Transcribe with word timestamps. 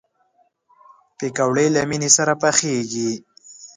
پکورې 1.17 1.65
له 1.75 1.81
مینې 1.89 2.09
سره 2.17 2.33
پخېږي 2.41 3.11